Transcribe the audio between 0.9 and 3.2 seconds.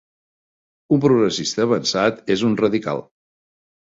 Un progressista avançat és un radical.